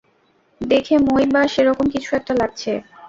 [0.61, 2.71] দেখে মই বা সেরকম কিছু একটা লাগছে।